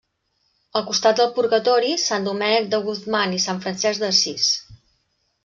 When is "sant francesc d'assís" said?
3.45-4.51